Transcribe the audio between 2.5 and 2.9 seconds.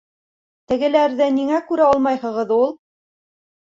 ул?